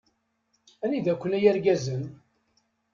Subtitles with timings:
[0.83, 2.03] Anida-ken a yirgazen?